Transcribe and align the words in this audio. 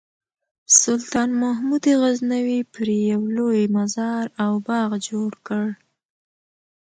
سلطان 0.79 1.29
محمود 1.41 1.83
غزنوي 2.01 2.59
پرې 2.73 2.95
یو 3.11 3.21
لوی 3.37 3.61
مزار 3.75 4.25
او 4.43 4.53
باغ 4.67 4.89
جوړ 5.07 5.31
کړ. 5.47 5.65